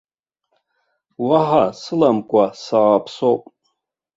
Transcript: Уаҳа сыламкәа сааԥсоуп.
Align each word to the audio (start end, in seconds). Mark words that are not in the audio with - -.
Уаҳа 1.27 1.65
сыламкәа 1.81 2.45
сааԥсоуп. 2.63 3.43